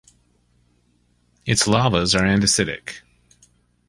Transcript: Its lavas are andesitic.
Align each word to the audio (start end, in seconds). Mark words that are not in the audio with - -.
Its 1.45 1.67
lavas 1.67 2.15
are 2.15 2.23
andesitic. 2.23 3.03